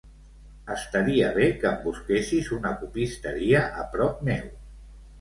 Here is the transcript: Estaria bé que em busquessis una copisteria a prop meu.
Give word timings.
Estaria 0.75 1.27
bé 1.35 1.51
que 1.59 1.69
em 1.73 1.77
busquessis 1.85 2.51
una 2.59 2.75
copisteria 2.83 3.65
a 3.85 3.89
prop 3.97 4.29
meu. 4.33 4.55